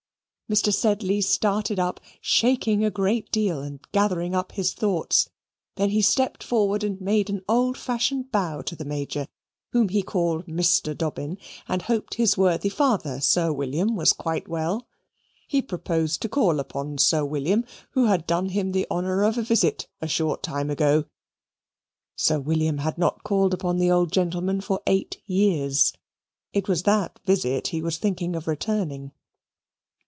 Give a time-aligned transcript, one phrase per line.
[0.51, 0.73] Mr.
[0.73, 5.29] Sedley started up, shaking a great deal and gathering up his thoughts.
[5.77, 9.29] Then he stepped forward and made an old fashioned bow to the Major,
[9.71, 10.93] whom he called Mr.
[10.93, 11.37] Dobbin,
[11.69, 14.89] and hoped his worthy father, Sir William, was quite well.
[15.47, 19.43] He proposed to call upon Sir William, who had done him the honour of a
[19.43, 21.05] visit a short time ago.
[22.17, 25.93] Sir William had not called upon the old gentleman for eight years
[26.51, 29.13] it was that visit he was thinking of returning.